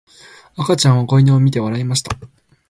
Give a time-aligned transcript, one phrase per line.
[0.55, 2.17] 赤ちゃんは子犬を見て笑いました。